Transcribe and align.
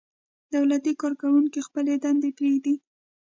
دولتي 0.53 0.91
کارکوونکي 1.01 1.59
خپلې 1.67 1.93
دندې 2.03 2.29
پرېږدي. 2.37 2.75